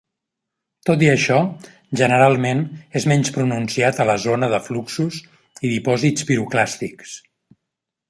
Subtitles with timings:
[0.89, 1.37] Tot i això,
[2.01, 2.65] generalment
[3.01, 7.19] és menys pronunciat a la zona de fluxos i dipòsits piroclàstics.